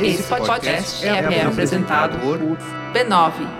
[0.00, 2.38] Esse podcast é, é apresentado por
[2.92, 3.56] b9.com.br.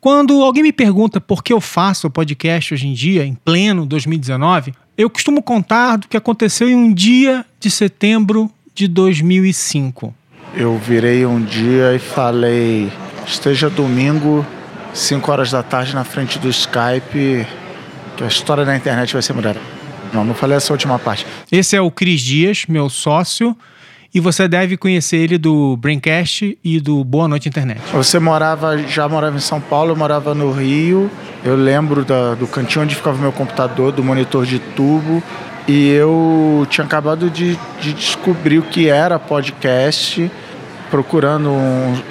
[0.00, 3.86] Quando alguém me pergunta por que eu faço o podcast hoje em dia, em pleno
[3.86, 10.14] 2019, eu costumo contar do que aconteceu em um dia de setembro de 2005.
[10.54, 12.92] Eu virei um dia e falei:
[13.26, 14.46] esteja domingo,
[14.94, 17.46] 5 horas da tarde, na frente do Skype,
[18.16, 19.60] que a história da internet vai ser mudada.
[20.12, 21.26] Não, não falei essa última parte.
[21.50, 23.54] Esse é o Cris Dias, meu sócio
[24.14, 27.80] e você deve conhecer ele do Braincast e do Boa Noite Internet.
[27.92, 31.10] Você morava, já morava em São Paulo, eu morava no Rio.
[31.44, 35.20] Eu lembro da, do cantinho onde ficava o meu computador, do monitor de tubo.
[35.66, 40.30] E eu tinha acabado de, de descobrir o que era podcast
[40.94, 41.50] procurando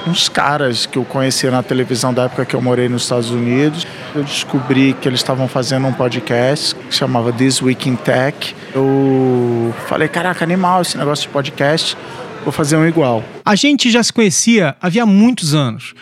[0.05, 3.87] uns, caras que eu conhecia na televisão da época que eu morei nos Estados Unidos.
[4.13, 8.53] Eu descobri que eles estavam fazendo um podcast que chamava This Week in Tech.
[8.75, 11.95] Eu falei, caraca, animal esse negócio de podcast,
[12.43, 13.23] vou fazer um igual.
[13.45, 15.93] A gente já se conhecia havia muitos anos.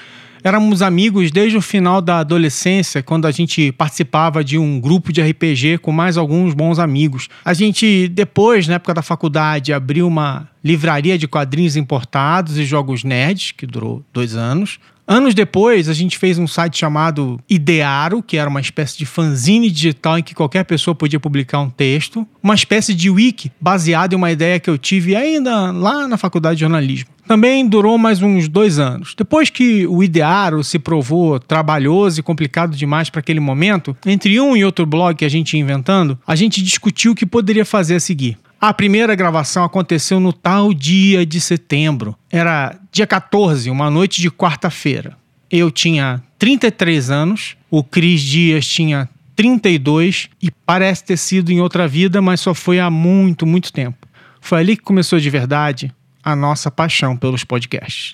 [0.43, 5.21] Éramos amigos desde o final da adolescência, quando a gente participava de um grupo de
[5.21, 7.29] RPG com mais alguns bons amigos.
[7.45, 13.03] A gente, depois, na época da faculdade, abriu uma livraria de quadrinhos importados e jogos
[13.03, 14.79] nerds, que durou dois anos.
[15.07, 19.69] Anos depois, a gente fez um site chamado Idearo, que era uma espécie de fanzine
[19.69, 24.15] digital em que qualquer pessoa podia publicar um texto, uma espécie de wiki baseado em
[24.15, 27.09] uma ideia que eu tive ainda lá na faculdade de jornalismo.
[27.27, 29.15] Também durou mais uns dois anos.
[29.17, 34.55] Depois que o Idearo se provou trabalhoso e complicado demais para aquele momento, entre um
[34.55, 37.95] e outro blog que a gente ia inventando, a gente discutiu o que poderia fazer
[37.95, 38.37] a seguir.
[38.61, 42.15] A primeira gravação aconteceu no tal dia de setembro.
[42.29, 45.17] Era dia 14, uma noite de quarta-feira.
[45.49, 51.87] Eu tinha 33 anos, o Cris Dias tinha 32 e parece ter sido em outra
[51.87, 54.07] vida, mas só foi há muito, muito tempo.
[54.39, 55.91] Foi ali que começou de verdade
[56.23, 58.13] a nossa paixão pelos podcasts.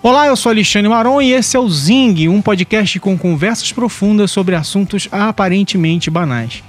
[0.00, 4.30] Olá, eu sou Alexandre Maron e esse é o Zing, um podcast com conversas profundas
[4.30, 6.62] sobre assuntos aparentemente banais.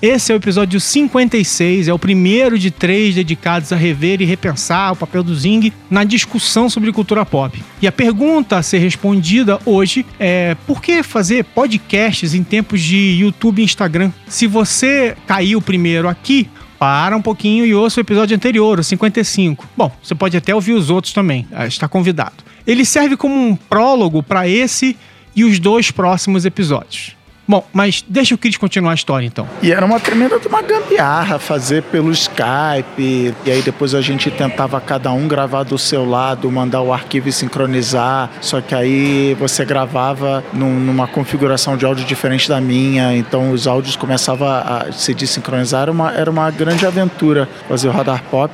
[0.00, 4.92] Esse é o episódio 56, é o primeiro de três dedicados a rever e repensar
[4.92, 7.60] o papel do Zing na discussão sobre cultura pop.
[7.82, 13.16] E a pergunta a ser respondida hoje é: por que fazer podcasts em tempos de
[13.18, 14.12] YouTube e Instagram?
[14.28, 16.48] Se você caiu primeiro aqui,
[16.84, 19.66] para um pouquinho e ouça o episódio anterior, o 55.
[19.74, 22.44] Bom, você pode até ouvir os outros também, ah, está convidado.
[22.66, 24.94] Ele serve como um prólogo para esse
[25.34, 27.16] e os dois próximos episódios.
[27.46, 29.46] Bom, mas deixa o Cris continuar a história então.
[29.62, 33.34] E era uma tremenda uma gambiarra fazer pelo Skype.
[33.44, 37.28] E aí depois a gente tentava cada um gravar do seu lado, mandar o arquivo
[37.28, 38.30] e sincronizar.
[38.40, 43.14] Só que aí você gravava num, numa configuração de áudio diferente da minha.
[43.16, 45.82] Então os áudios começavam a se desincronizar.
[45.82, 48.52] Era uma, era uma grande aventura fazer o radar pop.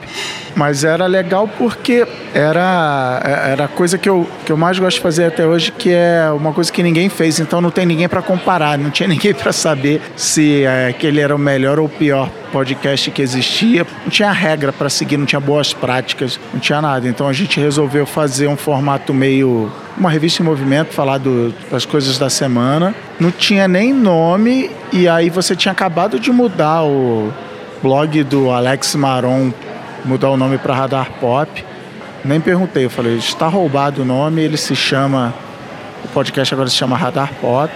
[0.61, 5.03] Mas era legal porque era, era a coisa que eu, que eu mais gosto de
[5.03, 7.41] fazer até hoje, que é uma coisa que ninguém fez.
[7.41, 11.35] Então não tem ninguém para comparar não tinha ninguém para saber se é, aquele era
[11.35, 13.87] o melhor ou o pior podcast que existia.
[14.03, 17.09] Não tinha regra para seguir, não tinha boas práticas, não tinha nada.
[17.09, 21.87] Então a gente resolveu fazer um formato meio uma revista em movimento, falar do, das
[21.87, 22.95] coisas da semana.
[23.19, 27.33] Não tinha nem nome e aí você tinha acabado de mudar o
[27.83, 29.53] blog do Alex Maron,
[30.05, 31.65] mudar o nome para Radar Pop.
[32.25, 35.33] Nem perguntei, eu falei, está roubado o nome, ele se chama
[36.05, 37.73] o podcast agora se chama Radar Pop.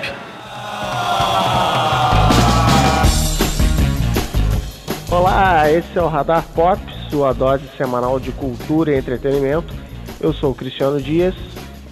[5.10, 6.80] Olá, esse é o Radar Pop,
[7.10, 9.72] sua dose semanal de cultura e entretenimento.
[10.20, 11.34] Eu sou o Cristiano Dias.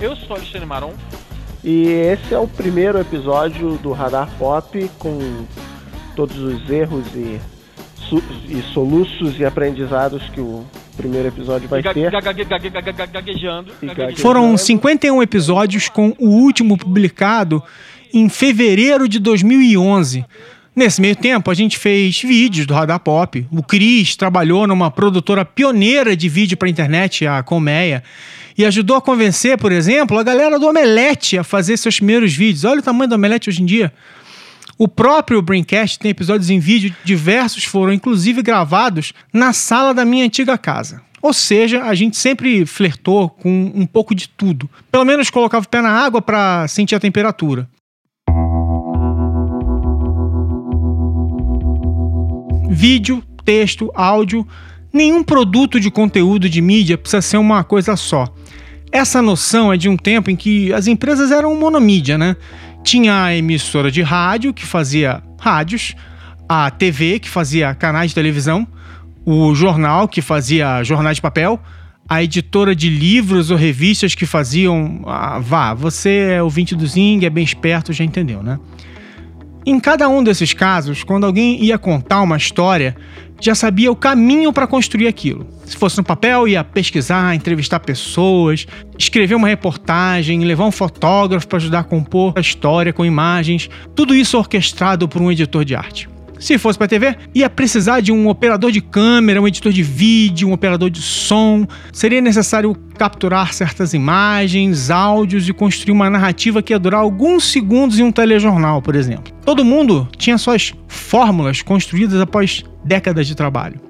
[0.01, 0.95] Eu sou Alexandre Maron.
[1.63, 5.45] E esse é o primeiro episódio do Radar Pop com
[6.17, 7.41] todos os erros e,
[8.49, 10.65] e soluços e aprendizados que o
[10.97, 12.11] primeiro episódio vai ter.
[13.13, 13.73] Gaguejando.
[14.17, 17.63] Foram 51 episódios com o último publicado
[18.13, 20.25] em fevereiro de 2011.
[20.75, 23.47] Nesse meio tempo, a gente fez vídeos do Radar Pop.
[23.51, 28.03] O Cris trabalhou numa produtora pioneira de vídeo para internet, a Colmeia,
[28.57, 32.65] e ajudou a convencer, por exemplo, a galera do Omelete a fazer seus primeiros vídeos.
[32.65, 33.93] Olha o tamanho do Omelete hoje em dia.
[34.83, 40.25] O próprio Braincast tem episódios em vídeo, diversos foram inclusive gravados na sala da minha
[40.25, 41.01] antiga casa.
[41.23, 44.69] Ou seja, a gente sempre flertou com um pouco de tudo.
[44.91, 47.69] Pelo menos colocava o pé na água para sentir a temperatura.
[52.69, 54.45] Vídeo, texto, áudio.
[54.93, 58.27] Nenhum produto de conteúdo de mídia precisa ser uma coisa só.
[58.91, 62.37] Essa noção é de um tempo em que as empresas eram monomídia, né?
[62.83, 65.95] Tinha a emissora de rádio, que fazia rádios,
[66.49, 68.67] a TV, que fazia canais de televisão,
[69.25, 71.61] o jornal, que fazia jornais de papel,
[72.09, 75.03] a editora de livros ou revistas que faziam.
[75.07, 78.59] Ah, vá, você é ouvinte do Zing, é bem esperto, já entendeu, né?
[79.65, 82.97] Em cada um desses casos, quando alguém ia contar uma história,
[83.41, 85.47] já sabia o caminho para construir aquilo.
[85.65, 88.67] Se fosse no papel, ia pesquisar, entrevistar pessoas,
[88.99, 94.17] escrever uma reportagem, levar um fotógrafo para ajudar a compor a história com imagens, tudo
[94.17, 96.09] isso orquestrado por um editor de arte.
[96.43, 100.49] Se fosse para TV, ia precisar de um operador de câmera, um editor de vídeo,
[100.49, 101.65] um operador de som.
[101.93, 108.01] Seria necessário capturar certas imagens, áudios e construir uma narrativa que ia durar alguns segundos
[108.01, 109.33] em um telejornal, por exemplo.
[109.45, 113.81] Todo mundo tinha suas fórmulas construídas após décadas de trabalho.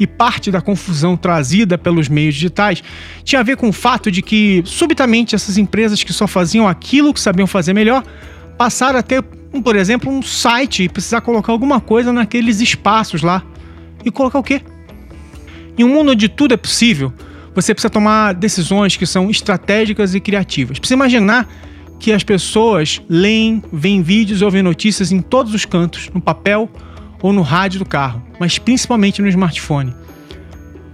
[0.00, 2.82] E parte da confusão trazida pelos meios digitais
[3.22, 7.14] tinha a ver com o fato de que, subitamente, essas empresas que só faziam aquilo
[7.14, 8.02] que sabiam fazer melhor
[8.60, 9.24] passaram a ter
[9.64, 13.42] por exemplo, um site e precisar colocar alguma coisa naqueles espaços lá.
[14.04, 14.60] E colocar o quê?
[15.78, 17.10] Em um mundo onde tudo é possível,
[17.54, 20.78] você precisa tomar decisões que são estratégicas e criativas.
[20.78, 21.48] Precisa imaginar
[21.98, 26.68] que as pessoas leem, veem vídeos e ouvem notícias em todos os cantos, no papel
[27.22, 29.94] ou no rádio do carro, mas principalmente no smartphone.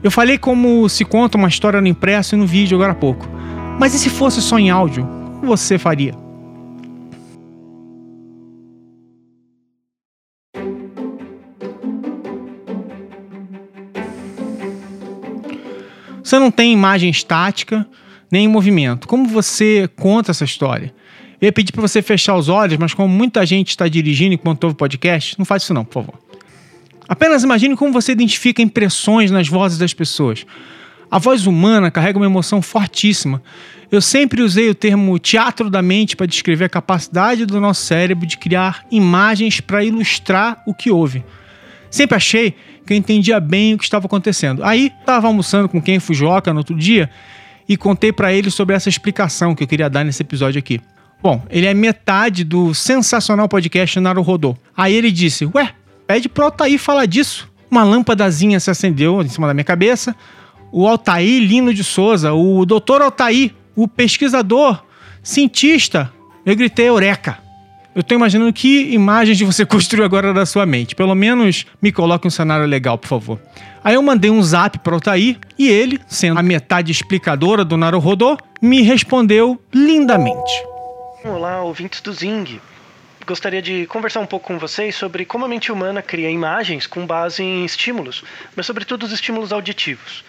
[0.05, 3.29] Eu falei como se conta uma história no impresso e no vídeo agora há pouco.
[3.77, 5.05] Mas e se fosse só em áudio?
[5.41, 6.26] Como você faria?
[16.27, 17.87] Você não tem imagem estática
[18.33, 19.07] nem movimento.
[19.07, 20.93] Como você conta essa história?
[21.41, 24.65] Eu ia pedir para você fechar os olhos, mas como muita gente está dirigindo enquanto
[24.65, 26.15] ouve o podcast, não faz isso não, por favor.
[27.09, 30.45] Apenas imagine como você identifica impressões nas vozes das pessoas.
[31.09, 33.41] A voz humana carrega uma emoção fortíssima.
[33.89, 38.27] Eu sempre usei o termo teatro da mente para descrever a capacidade do nosso cérebro
[38.27, 41.23] de criar imagens para ilustrar o que ouve.
[41.97, 42.55] Sempre achei
[42.85, 44.63] que eu entendia bem o que estava acontecendo.
[44.63, 47.09] Aí, estava almoçando com quem Fujoca no outro dia
[47.67, 50.79] e contei para ele sobre essa explicação que eu queria dar nesse episódio aqui.
[51.23, 54.55] Bom, ele é metade do sensacional podcast Naruhodô.
[54.77, 55.73] Aí ele disse: Ué,
[56.07, 57.51] pede pro Altair falar disso.
[57.71, 60.15] Uma lâmpadazinha se acendeu em cima da minha cabeça.
[60.71, 64.85] O Altair Lino de Souza, o doutor Altair, o pesquisador,
[65.23, 66.13] cientista.
[66.45, 67.46] Eu gritei eureka.
[67.97, 70.95] Eu tô imaginando que imagens você construiu agora da sua mente.
[70.95, 73.41] Pelo menos me coloque um cenário legal, por favor.
[73.83, 77.75] Aí eu mandei um zap para o Altair e ele, sendo a metade explicadora do
[77.75, 80.53] Naruhodô, me respondeu lindamente.
[81.25, 82.61] Olá, ouvintes do Zing.
[83.27, 87.07] Gostaria de conversar um pouco com vocês sobre como a mente humana cria imagens com
[87.07, 88.23] base em estímulos,
[88.55, 90.23] mas sobretudo os estímulos auditivos.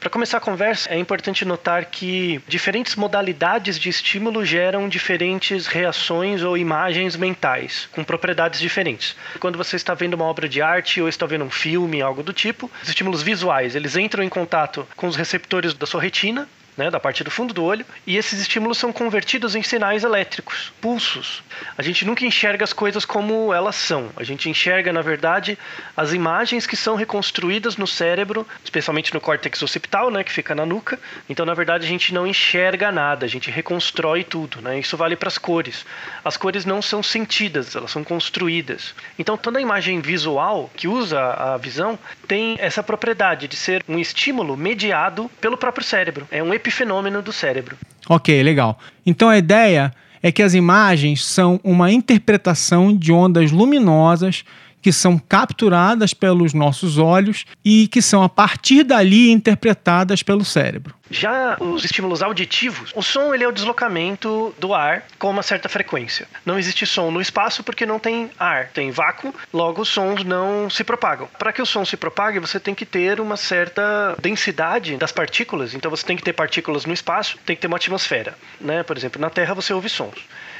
[0.00, 6.42] Para começar a conversa, é importante notar que diferentes modalidades de estímulo geram diferentes reações
[6.42, 9.14] ou imagens mentais, com propriedades diferentes.
[9.38, 12.32] Quando você está vendo uma obra de arte ou está vendo um filme, algo do
[12.32, 16.90] tipo, os estímulos visuais, eles entram em contato com os receptores da sua retina, né,
[16.90, 21.42] da parte do fundo do olho, e esses estímulos são convertidos em sinais elétricos, pulsos.
[21.76, 24.10] A gente nunca enxerga as coisas como elas são.
[24.16, 25.58] A gente enxerga, na verdade,
[25.96, 30.64] as imagens que são reconstruídas no cérebro, especialmente no córtex occipital, né, que fica na
[30.64, 30.98] nuca.
[31.28, 34.60] Então, na verdade, a gente não enxerga nada, a gente reconstrói tudo.
[34.60, 34.78] Né?
[34.78, 35.84] Isso vale para as cores.
[36.24, 38.94] As cores não são sentidas, elas são construídas.
[39.18, 43.98] Então, toda a imagem visual que usa a visão tem essa propriedade de ser um
[43.98, 46.26] estímulo mediado pelo próprio cérebro.
[46.30, 47.76] É um epifenômeno do cérebro.
[48.08, 48.78] Ok, legal.
[49.04, 54.44] Então a ideia é que as imagens são uma interpretação de ondas luminosas
[54.80, 60.94] que são capturadas pelos nossos olhos e que são a partir dali interpretadas pelo cérebro.
[61.10, 65.68] Já os estímulos auditivos, o som ele é o deslocamento do ar com uma certa
[65.68, 66.28] frequência.
[66.46, 70.70] Não existe som no espaço porque não tem ar, tem vácuo, logo os sons não
[70.70, 71.28] se propagam.
[71.36, 75.74] Para que o som se propague, você tem que ter uma certa densidade das partículas,
[75.74, 78.84] então você tem que ter partículas no espaço, tem que ter uma atmosfera, né?
[78.84, 80.14] Por exemplo, na Terra você ouve sons.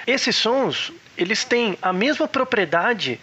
[0.04, 3.20] Esses sons, eles têm a mesma propriedade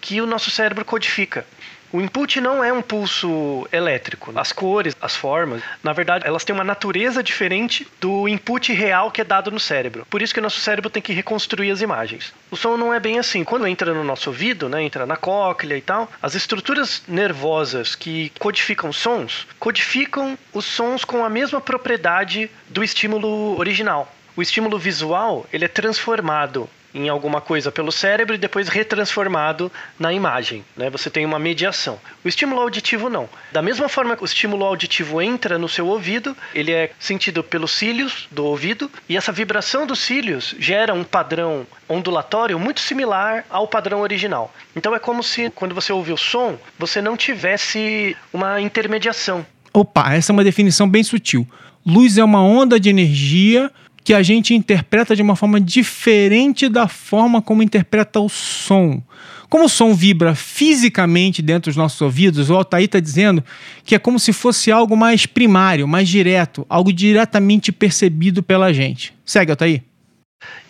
[0.00, 1.44] que o nosso cérebro codifica.
[1.92, 4.32] O input não é um pulso elétrico.
[4.36, 9.20] As cores, as formas, na verdade, elas têm uma natureza diferente do input real que
[9.20, 10.06] é dado no cérebro.
[10.08, 12.32] Por isso que o nosso cérebro tem que reconstruir as imagens.
[12.48, 13.42] O som não é bem assim.
[13.42, 18.30] Quando entra no nosso ouvido, né, entra na cóclea e tal, as estruturas nervosas que
[18.38, 24.14] codificam sons, codificam os sons com a mesma propriedade do estímulo original.
[24.36, 30.12] O estímulo visual ele é transformado em alguma coisa pelo cérebro e depois retransformado na
[30.12, 30.64] imagem.
[30.76, 30.90] Né?
[30.90, 31.98] Você tem uma mediação.
[32.24, 33.28] O estímulo auditivo não.
[33.52, 37.72] Da mesma forma que o estímulo auditivo entra no seu ouvido, ele é sentido pelos
[37.72, 43.66] cílios do ouvido e essa vibração dos cílios gera um padrão ondulatório muito similar ao
[43.66, 44.52] padrão original.
[44.74, 49.44] Então é como se quando você ouve o som, você não tivesse uma intermediação.
[49.72, 51.46] Opa, essa é uma definição bem sutil.
[51.86, 53.70] Luz é uma onda de energia
[54.02, 59.02] que a gente interpreta de uma forma diferente da forma como interpreta o som.
[59.48, 63.44] Como o som vibra fisicamente dentro dos nossos ouvidos, o Altair está dizendo
[63.84, 69.12] que é como se fosse algo mais primário, mais direto, algo diretamente percebido pela gente.
[69.24, 69.82] Segue, Altair.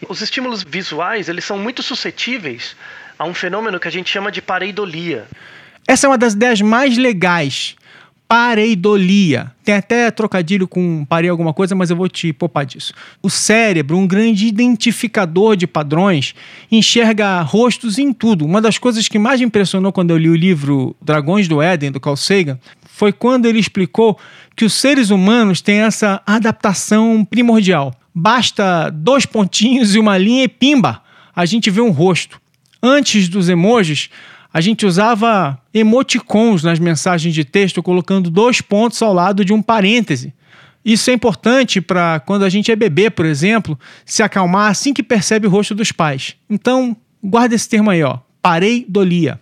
[0.08, 2.75] Os estímulos visuais, eles são muito suscetíveis
[3.18, 5.28] a um fenômeno que a gente chama de pareidolia.
[5.87, 7.76] Essa é uma das ideias mais legais
[8.30, 9.50] pareidolia.
[9.64, 12.94] Tem até trocadilho com parei alguma coisa, mas eu vou te poupar disso.
[13.20, 16.32] O cérebro, um grande identificador de padrões,
[16.70, 18.44] enxerga rostos em tudo.
[18.44, 21.90] Uma das coisas que mais me impressionou quando eu li o livro Dragões do Éden,
[21.90, 22.56] do Carl Sagan,
[22.87, 24.16] foi quando ele explicou
[24.54, 27.92] que os seres humanos têm essa adaptação primordial.
[28.14, 31.02] Basta dois pontinhos e uma linha e pimba,
[31.34, 32.40] a gente vê um rosto.
[32.80, 34.08] Antes dos emojis,
[34.52, 39.62] a gente usava emoticons nas mensagens de texto, colocando dois pontos ao lado de um
[39.62, 40.35] parêntese.
[40.85, 45.02] Isso é importante para quando a gente é bebê, por exemplo, se acalmar assim que
[45.02, 46.37] percebe o rosto dos pais.
[46.49, 49.38] Então, guarda esse termo aí, ó, pareidolia.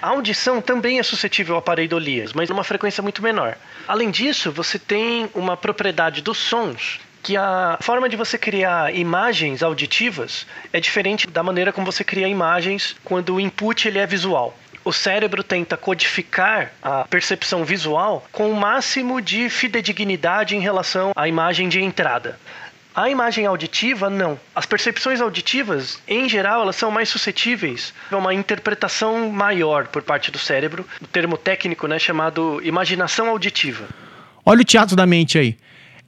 [0.00, 3.56] A audição também é suscetível a pareidolias, mas numa frequência muito menor.
[3.86, 9.62] Além disso, você tem uma propriedade dos sons que a forma de você criar imagens
[9.62, 14.58] auditivas é diferente da maneira como você cria imagens quando o input ele é visual.
[14.84, 21.28] O cérebro tenta codificar a percepção visual com o máximo de fidedignidade em relação à
[21.28, 22.38] imagem de entrada.
[22.94, 24.38] A imagem auditiva, não.
[24.54, 30.30] As percepções auditivas, em geral, elas são mais suscetíveis a uma interpretação maior por parte
[30.30, 30.86] do cérebro.
[31.00, 33.86] O termo técnico né, chamado imaginação auditiva.
[34.44, 35.56] Olha o teatro da mente aí.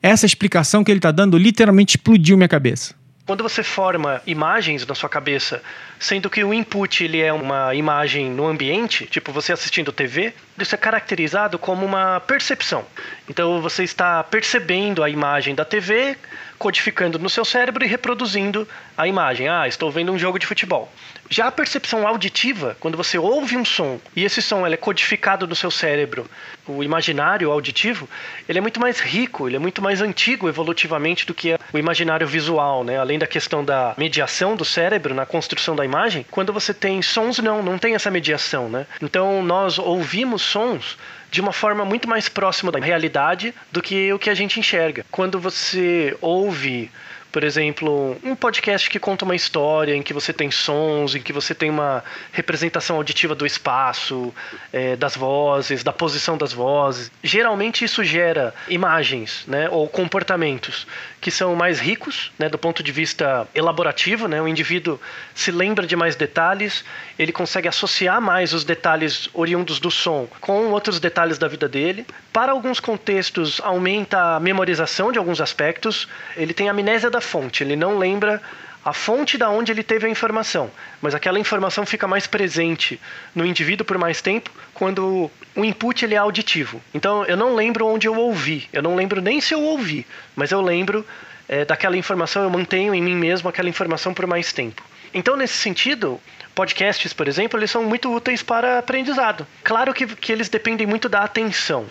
[0.04, 2.94] Essa explicação que ele está dando literalmente explodiu minha cabeça.
[3.24, 5.62] Quando você forma imagens na sua cabeça,
[5.98, 10.74] sendo que o input ele é uma imagem no ambiente, tipo você assistindo TV, isso
[10.74, 12.84] é caracterizado como uma percepção.
[13.26, 16.18] Então você está percebendo a imagem da TV,
[16.64, 18.66] codificando no seu cérebro e reproduzindo
[18.96, 19.50] a imagem.
[19.50, 20.90] Ah, estou vendo um jogo de futebol.
[21.28, 25.54] Já a percepção auditiva, quando você ouve um som e esse som é codificado no
[25.54, 26.26] seu cérebro,
[26.66, 28.08] o imaginário auditivo,
[28.48, 32.26] ele é muito mais rico, ele é muito mais antigo evolutivamente do que o imaginário
[32.26, 32.98] visual, né?
[32.98, 37.40] Além da questão da mediação do cérebro na construção da imagem, quando você tem sons
[37.40, 38.86] não, não tem essa mediação, né?
[39.02, 40.96] Então nós ouvimos sons
[41.34, 45.04] de uma forma muito mais próxima da realidade do que o que a gente enxerga.
[45.10, 46.92] Quando você ouve
[47.34, 51.32] por exemplo, um podcast que conta uma história em que você tem sons, em que
[51.32, 54.32] você tem uma representação auditiva do espaço,
[54.72, 57.10] é, das vozes, da posição das vozes.
[57.24, 60.86] Geralmente isso gera imagens, né, ou comportamentos
[61.20, 65.00] que são mais ricos, né, do ponto de vista elaborativo, né, o indivíduo
[65.34, 66.84] se lembra de mais detalhes,
[67.18, 72.06] ele consegue associar mais os detalhes oriundos do som com outros detalhes da vida dele.
[72.32, 77.74] Para alguns contextos, aumenta a memorização de alguns aspectos, ele tem amnésia da fonte, ele
[77.74, 78.40] não lembra
[78.84, 83.00] a fonte da onde ele teve a informação, mas aquela informação fica mais presente
[83.34, 86.82] no indivíduo por mais tempo quando o input ele é auditivo.
[86.92, 90.50] Então eu não lembro onde eu ouvi, eu não lembro nem se eu ouvi, mas
[90.50, 91.04] eu lembro
[91.48, 94.82] é, daquela informação, eu mantenho em mim mesmo aquela informação por mais tempo.
[95.14, 96.20] Então nesse sentido,
[96.54, 99.46] podcasts, por exemplo, eles são muito úteis para aprendizado.
[99.62, 101.86] Claro que, que eles dependem muito da atenção.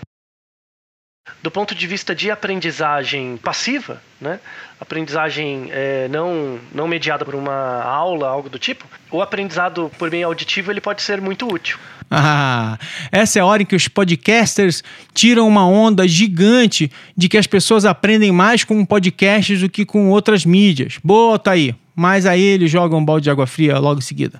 [1.41, 4.41] Do ponto de vista de aprendizagem passiva, né?
[4.79, 10.27] aprendizagem é, não, não mediada por uma aula, algo do tipo, o aprendizado por meio
[10.27, 11.77] auditivo ele pode ser muito útil.
[12.11, 12.77] Ah,
[13.09, 17.47] essa é a hora em que os podcasters tiram uma onda gigante de que as
[17.47, 20.99] pessoas aprendem mais com podcasts do que com outras mídias.
[21.01, 21.73] Boa, tá aí.
[21.95, 24.39] Mas aí eles jogam um balde de água fria logo em seguida.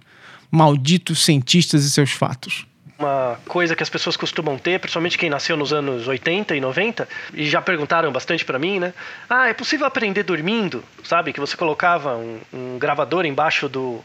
[0.52, 2.66] Malditos cientistas e seus fatos
[3.04, 7.08] uma coisa que as pessoas costumam ter, principalmente quem nasceu nos anos 80 e 90,
[7.34, 8.94] e já perguntaram bastante para mim, né?
[9.30, 10.84] Ah, é possível aprender dormindo?
[11.04, 11.34] Sabe?
[11.34, 14.04] Que você colocava um, um gravador embaixo do,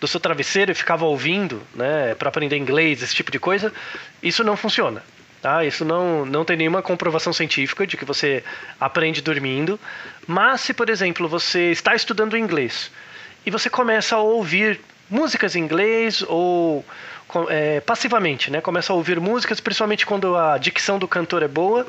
[0.00, 2.14] do seu travesseiro e ficava ouvindo, né?
[2.14, 3.72] Para aprender inglês, esse tipo de coisa.
[4.22, 5.02] Isso não funciona.
[5.40, 5.64] Tá?
[5.64, 8.42] Isso não, não tem nenhuma comprovação científica de que você
[8.80, 9.78] aprende dormindo.
[10.26, 12.90] Mas se, por exemplo, você está estudando inglês
[13.46, 16.84] e você começa a ouvir músicas em inglês ou
[17.48, 18.60] é, passivamente, né?
[18.60, 21.86] Começa a ouvir músicas, principalmente quando a dicção do cantor é boa,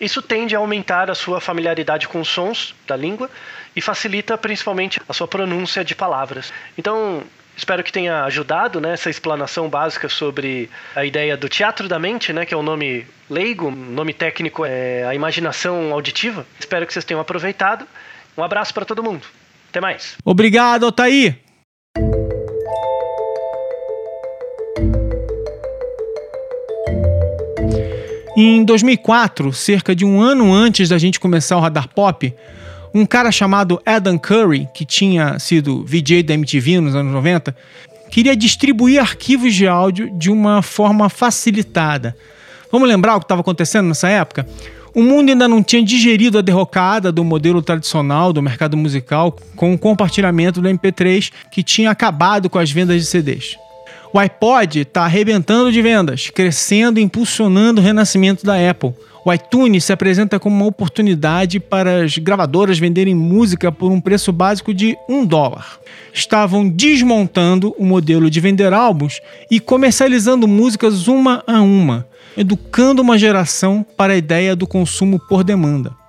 [0.00, 3.30] Isso tende a aumentar a sua familiaridade com os sons da língua
[3.76, 6.52] e facilita principalmente a sua pronúncia de palavras.
[6.76, 7.22] Então,
[7.56, 12.46] Espero que tenha ajudado né, explanação básica sobre a ideia do teatro da mente, né,
[12.46, 16.46] que é o nome leigo, nome técnico é a imaginação auditiva.
[16.58, 17.86] Espero que vocês tenham aproveitado.
[18.36, 19.26] Um abraço para todo mundo.
[19.68, 20.16] Até mais.
[20.24, 21.41] Obrigado, Altair!
[28.34, 32.34] Em 2004, cerca de um ano antes da gente começar o Radar Pop,
[32.94, 37.54] um cara chamado Adam Curry, que tinha sido VJ da MTV nos anos 90,
[38.10, 42.16] queria distribuir arquivos de áudio de uma forma facilitada.
[42.70, 44.46] Vamos lembrar o que estava acontecendo nessa época?
[44.94, 49.74] O mundo ainda não tinha digerido a derrocada do modelo tradicional do mercado musical com
[49.74, 53.56] o compartilhamento do MP3 que tinha acabado com as vendas de CDs.
[54.14, 58.92] O iPod está arrebentando de vendas, crescendo e impulsionando o renascimento da Apple.
[59.24, 64.30] O iTunes se apresenta como uma oportunidade para as gravadoras venderem música por um preço
[64.30, 65.78] básico de um dólar.
[66.12, 69.18] Estavam desmontando o modelo de vender álbuns
[69.50, 75.42] e comercializando músicas uma a uma, educando uma geração para a ideia do consumo por
[75.42, 76.01] demanda.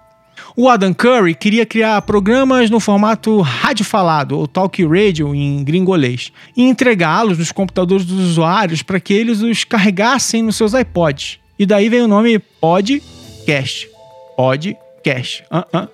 [0.55, 6.31] O Adam Curry queria criar programas no formato rádio falado, ou talk radio em gringolês,
[6.55, 11.39] e entregá-los nos computadores dos usuários para que eles os carregassem nos seus iPods.
[11.57, 13.89] E daí vem o nome Podcast.
[14.37, 15.43] Podcast.
[15.51, 15.89] Uh -uh.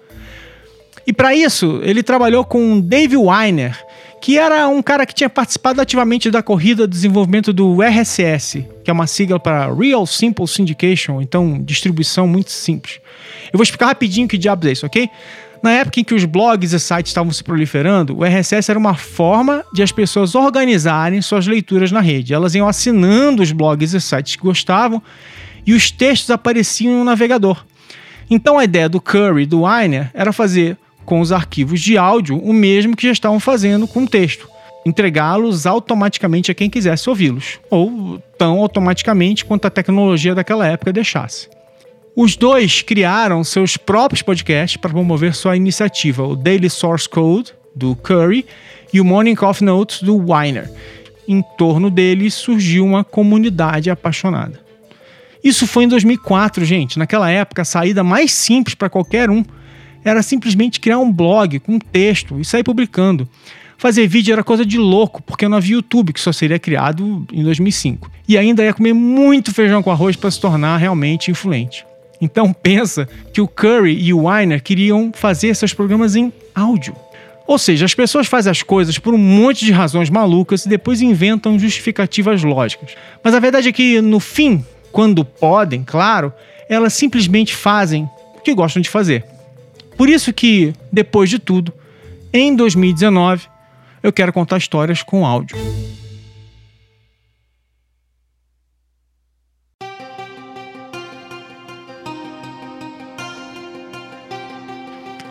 [1.08, 3.80] E para isso, ele trabalhou com Dave Weiner,
[4.22, 8.90] que era um cara que tinha participado ativamente da corrida de desenvolvimento do RSS, que
[8.90, 13.00] é uma sigla para Real Simple Syndication, então distribuição muito simples.
[13.52, 15.10] Eu vou explicar rapidinho que diabos é isso, ok?
[15.62, 18.96] Na época em que os blogs e sites estavam se proliferando, o RSS era uma
[18.96, 22.34] forma de as pessoas organizarem suas leituras na rede.
[22.34, 25.02] Elas iam assinando os blogs e sites que gostavam
[25.66, 27.66] e os textos apareciam no navegador.
[28.30, 30.78] Então a ideia do Curry e do Weiner era fazer
[31.10, 34.48] com os arquivos de áudio o mesmo que já estavam fazendo com o texto.
[34.86, 41.50] Entregá-los automaticamente a quem quisesse ouvi-los, ou tão automaticamente quanto a tecnologia daquela época deixasse.
[42.16, 47.96] Os dois criaram seus próprios podcasts para promover sua iniciativa, o Daily Source Code, do
[47.96, 48.46] Curry,
[48.94, 50.72] e o Morning Coffee Notes, do Weiner.
[51.28, 54.60] Em torno deles surgiu uma comunidade apaixonada.
[55.44, 57.00] Isso foi em 2004, gente.
[57.00, 59.44] Naquela época, a saída mais simples para qualquer um
[60.04, 63.28] era simplesmente criar um blog com texto e sair publicando.
[63.78, 67.42] Fazer vídeo era coisa de louco, porque não havia YouTube, que só seria criado em
[67.44, 68.12] 2005.
[68.28, 71.86] E ainda ia comer muito feijão com arroz para se tornar realmente influente.
[72.20, 76.94] Então pensa que o Curry e o Weiner queriam fazer seus programas em áudio.
[77.48, 81.02] Ou seja, as pessoas fazem as coisas por um monte de razões malucas e depois
[81.02, 82.96] inventam justificativas lógicas.
[83.24, 86.34] Mas a verdade é que, no fim, quando podem, claro,
[86.70, 89.26] elas simplesmente fazem o que gostam de fazer.
[90.00, 91.74] Por isso que, depois de tudo,
[92.32, 93.50] em 2019,
[94.02, 95.58] eu quero contar histórias com áudio.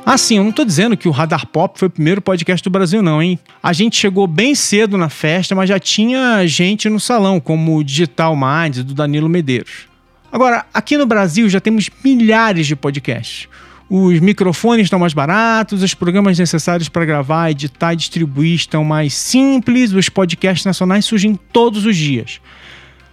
[0.04, 3.00] Assim, eu não tô dizendo que o Radar Pop foi o primeiro podcast do Brasil,
[3.02, 3.38] não, hein?
[3.62, 7.82] A gente chegou bem cedo na festa, mas já tinha gente no salão, como o
[7.82, 9.88] Digital Minds do Danilo Medeiros.
[10.30, 13.48] Agora, aqui no Brasil já temos milhares de podcasts.
[13.90, 19.14] Os microfones estão mais baratos, os programas necessários para gravar, editar e distribuir estão mais
[19.14, 22.38] simples, os podcasts nacionais surgem todos os dias.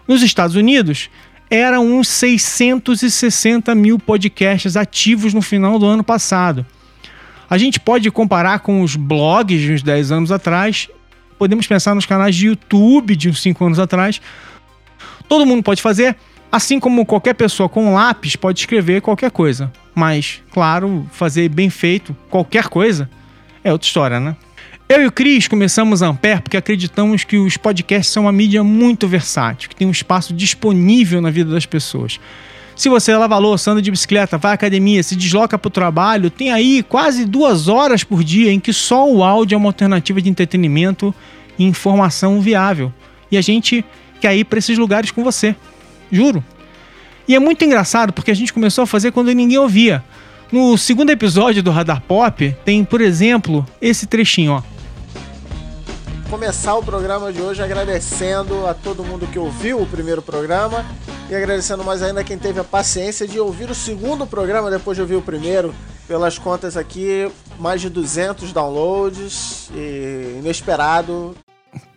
[0.05, 1.09] Nos Estados Unidos,
[1.49, 6.65] eram uns 660 mil podcasts ativos no final do ano passado.
[7.49, 10.89] A gente pode comparar com os blogs de uns 10 anos atrás,
[11.39, 14.19] podemos pensar nos canais de YouTube de uns 5 anos atrás.
[15.29, 16.17] Todo mundo pode fazer,
[16.55, 19.69] assim como qualquer pessoa com um lápis pode escrever qualquer coisa.
[19.93, 23.09] Mas, claro, fazer bem feito qualquer coisa
[23.61, 24.37] é outra história, né?
[24.87, 29.05] Eu e o Cris começamos a porque acreditamos que os podcasts são uma mídia muito
[29.05, 32.19] versátil, que tem um espaço disponível na vida das pessoas.
[32.73, 36.29] Se você lava louça, anda de bicicleta, vai à academia, se desloca para o trabalho,
[36.29, 40.21] tem aí quase duas horas por dia em que só o áudio é uma alternativa
[40.21, 41.13] de entretenimento
[41.59, 42.93] e informação viável.
[43.29, 43.83] E a gente
[44.21, 45.55] quer ir para esses lugares com você.
[46.11, 46.43] Juro.
[47.27, 50.03] E é muito engraçado porque a gente começou a fazer quando ninguém ouvia.
[50.51, 54.75] No segundo episódio do Radar Pop, tem, por exemplo, esse trechinho, ó
[56.29, 60.85] começar o programa de hoje agradecendo a todo mundo que ouviu o primeiro programa
[61.29, 65.01] e agradecendo mais ainda quem teve a paciência de ouvir o segundo programa depois de
[65.01, 65.73] ouvir o primeiro.
[66.07, 71.33] Pelas contas aqui, mais de 200 downloads e inesperado.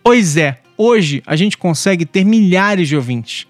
[0.01, 3.45] Pois é, hoje a gente consegue ter milhares de ouvintes.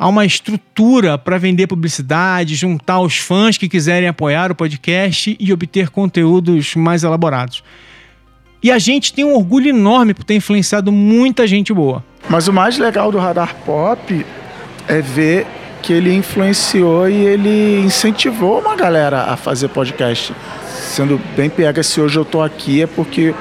[0.00, 5.52] Há uma estrutura para vender publicidade, juntar os fãs que quiserem apoiar o podcast e
[5.52, 7.62] obter conteúdos mais elaborados.
[8.62, 12.02] E a gente tem um orgulho enorme por ter influenciado muita gente boa.
[12.30, 14.26] Mas o mais legal do Radar Pop
[14.88, 15.46] é ver
[15.82, 20.34] que ele influenciou e ele incentivou uma galera a fazer podcast.
[20.66, 23.34] Sendo bem pega se hoje eu tô aqui é porque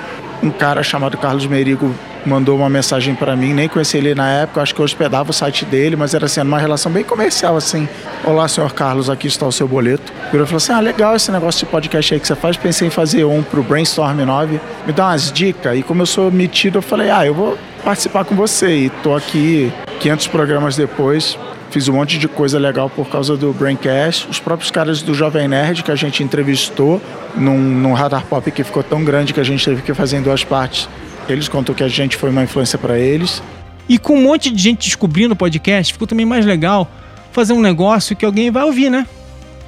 [0.43, 1.95] um cara chamado Carlos Merigo
[2.25, 5.33] mandou uma mensagem para mim, nem conheci ele na época, acho que eu hospedava o
[5.33, 7.87] site dele, mas era assim, uma relação bem comercial, assim.
[8.23, 10.11] Olá, senhor Carlos, aqui está o seu boleto.
[10.33, 12.91] Ele falou assim: ah, legal esse negócio de podcast aí que você faz, pensei em
[12.91, 15.77] fazer um pro Brainstorm 9, me dá umas dicas.
[15.77, 18.85] E como eu sou metido, eu falei: ah, eu vou participar com você.
[18.85, 21.37] E tô aqui 500 programas depois,
[21.71, 24.27] Fiz um monte de coisa legal por causa do Braincast.
[24.27, 26.99] Os próprios caras do Jovem Nerd que a gente entrevistou
[27.35, 30.21] num, num Radar Pop que ficou tão grande que a gente teve que fazer em
[30.23, 30.89] duas partes.
[31.29, 33.41] Eles contou que a gente foi uma influência para eles.
[33.87, 36.89] E com um monte de gente descobrindo o podcast, ficou também mais legal
[37.31, 39.07] fazer um negócio que alguém vai ouvir, né?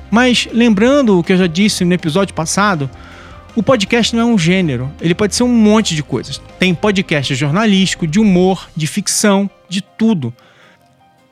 [0.10, 2.89] Mas lembrando o que eu já disse no episódio passado,
[3.56, 6.41] o podcast não é um gênero, ele pode ser um monte de coisas.
[6.60, 10.34] Tem podcast jornalístico, de humor, de ficção, de tudo.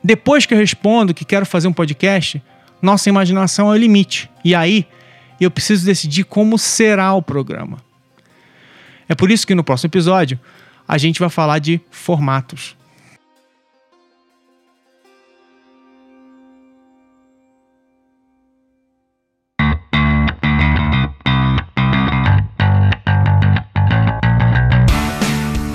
[0.04, 2.42] Depois que eu respondo que quero fazer um podcast,
[2.82, 4.30] nossa imaginação é o limite.
[4.44, 4.86] E aí,
[5.40, 7.78] eu preciso decidir como será o programa.
[9.10, 10.40] É por isso que no próximo episódio
[10.88, 12.78] a gente vai falar de formatos.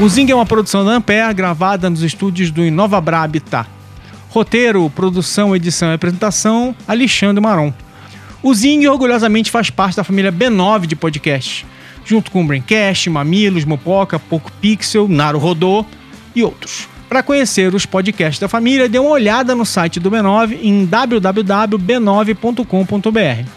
[0.01, 3.67] O Zing é uma produção da Ampere gravada nos estúdios do Inova Bra Habitat.
[4.29, 7.73] Roteiro, produção, edição e apresentação, Alexandre Maron.
[8.43, 11.65] O Zing orgulhosamente faz parte da família B9 de podcasts,
[12.05, 15.87] junto com Braincast, Mamilos, Mopoca, Poco Pixel, Naro Rodô
[16.35, 16.89] e outros.
[17.09, 23.49] Para conhecer os podcasts da família, dê uma olhada no site do B9 em www.b9.com.br.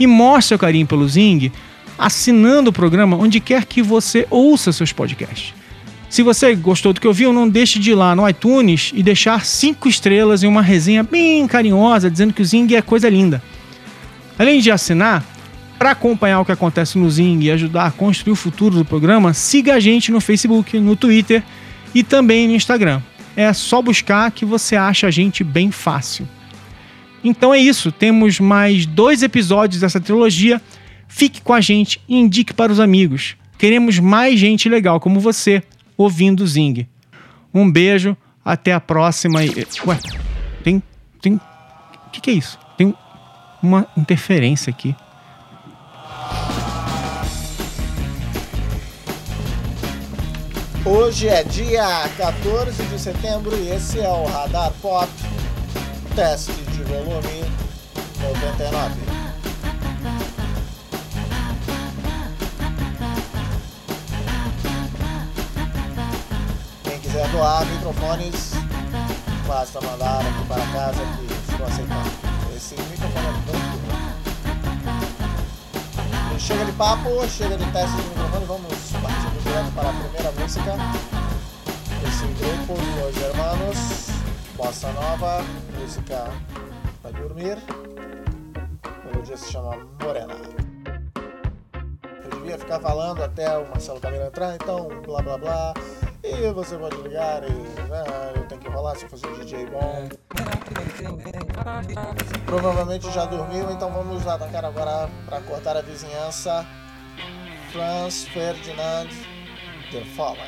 [0.00, 1.52] E mostre seu carinho pelo Zing
[1.98, 5.52] assinando o programa onde quer que você ouça seus podcasts.
[6.08, 9.44] Se você gostou do que ouviu, não deixe de ir lá no iTunes e deixar
[9.44, 13.42] cinco estrelas e uma resenha bem carinhosa dizendo que o Zing é coisa linda.
[14.38, 15.22] Além de assinar,
[15.78, 19.32] para acompanhar o que acontece no Zing e ajudar a construir o futuro do programa,
[19.32, 21.42] siga a gente no Facebook, no Twitter
[21.94, 23.00] e também no Instagram.
[23.36, 26.28] É só buscar que você acha a gente bem fácil.
[27.22, 30.60] Então é isso, temos mais dois episódios dessa trilogia.
[31.06, 33.36] Fique com a gente e indique para os amigos.
[33.56, 35.62] Queremos mais gente legal como você
[35.96, 36.86] ouvindo Zing.
[37.54, 39.40] Um beijo, até a próxima.
[39.40, 39.98] Ué,
[40.62, 40.82] tem.
[41.20, 42.58] tem o que, que é isso?
[42.76, 42.94] Tem
[43.62, 44.94] uma interferência aqui.
[50.90, 55.06] Hoje é dia 14 de setembro e esse é o Radar Pop,
[56.16, 57.44] teste de volume
[58.22, 58.94] 99.
[67.02, 68.52] quiser doar microfones,
[69.46, 72.10] basta mandar aqui para casa que estou aceitando.
[72.56, 73.98] Esse microfone é muito bom.
[76.38, 78.87] chega de papo, chega de teste de microfone, vamos
[79.48, 80.76] direto para a primeira música.
[82.06, 84.08] Esse grupo, Los Hermanos,
[84.56, 85.42] Bossa Nova,
[85.78, 86.30] música
[87.02, 87.58] para dormir.
[88.84, 90.34] A melodia se chama Morena.
[92.24, 95.74] Eu devia ficar falando até o Marcelo Camilo entrar, então blá blá blá.
[96.22, 100.08] E você pode ligar e né, eu tenho que rolar se fosse um DJ bom.
[102.44, 106.66] Provavelmente já dormiu, então vamos atacar agora para cortar a vizinhança.
[107.72, 109.08] Franz Ferdinand
[109.90, 110.38] The Fallen.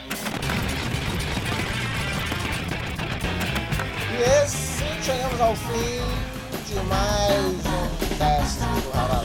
[4.18, 6.02] E assim chegamos ao fim
[6.68, 9.24] de mais um teste do Radar